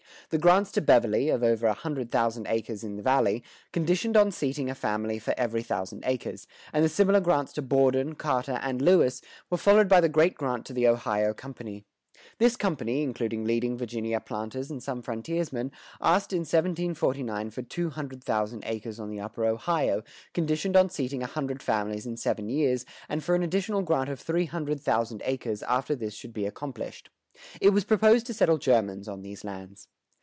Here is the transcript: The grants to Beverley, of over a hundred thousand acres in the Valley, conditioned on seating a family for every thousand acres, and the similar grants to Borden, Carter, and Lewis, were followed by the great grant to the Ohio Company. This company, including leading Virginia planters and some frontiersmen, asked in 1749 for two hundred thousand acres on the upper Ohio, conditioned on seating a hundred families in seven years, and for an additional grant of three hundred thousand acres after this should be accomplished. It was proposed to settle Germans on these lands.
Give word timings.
The 0.29 0.37
grants 0.37 0.71
to 0.73 0.81
Beverley, 0.81 1.27
of 1.27 1.43
over 1.43 1.67
a 1.67 1.73
hundred 1.73 2.09
thousand 2.09 2.47
acres 2.47 2.85
in 2.85 2.95
the 2.95 3.03
Valley, 3.03 3.43
conditioned 3.73 4.15
on 4.15 4.31
seating 4.31 4.69
a 4.69 4.75
family 4.75 5.19
for 5.19 5.33
every 5.35 5.61
thousand 5.61 6.05
acres, 6.05 6.47
and 6.71 6.85
the 6.85 6.87
similar 6.87 7.19
grants 7.19 7.51
to 7.51 7.61
Borden, 7.61 8.15
Carter, 8.15 8.57
and 8.61 8.81
Lewis, 8.81 9.21
were 9.49 9.57
followed 9.57 9.89
by 9.89 9.99
the 9.99 10.07
great 10.07 10.35
grant 10.35 10.65
to 10.67 10.71
the 10.73 10.87
Ohio 10.87 11.33
Company. 11.33 11.83
This 12.37 12.55
company, 12.55 13.03
including 13.03 13.43
leading 13.43 13.77
Virginia 13.77 14.21
planters 14.21 14.71
and 14.71 14.81
some 14.81 15.01
frontiersmen, 15.01 15.69
asked 15.99 16.31
in 16.31 16.43
1749 16.45 17.49
for 17.49 17.61
two 17.61 17.89
hundred 17.89 18.23
thousand 18.23 18.63
acres 18.65 19.01
on 19.01 19.09
the 19.09 19.19
upper 19.19 19.43
Ohio, 19.43 20.01
conditioned 20.33 20.77
on 20.77 20.89
seating 20.89 21.21
a 21.21 21.25
hundred 21.27 21.61
families 21.61 22.05
in 22.05 22.15
seven 22.15 22.47
years, 22.47 22.85
and 23.09 23.21
for 23.21 23.35
an 23.35 23.43
additional 23.43 23.81
grant 23.81 24.09
of 24.09 24.21
three 24.21 24.45
hundred 24.45 24.79
thousand 24.79 25.21
acres 25.25 25.61
after 25.63 25.93
this 25.93 26.13
should 26.13 26.31
be 26.31 26.45
accomplished. 26.45 27.09
It 27.59 27.71
was 27.71 27.83
proposed 27.83 28.25
to 28.27 28.33
settle 28.33 28.57
Germans 28.59 29.09
on 29.09 29.23
these 29.23 29.43
lands. 29.43 29.89